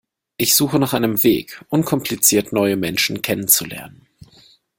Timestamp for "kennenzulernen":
3.21-4.07